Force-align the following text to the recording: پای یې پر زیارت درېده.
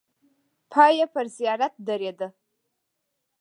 پای 0.71 0.91
یې 0.99 1.05
پر 1.13 1.25
زیارت 1.37 1.73
درېده. 1.87 2.27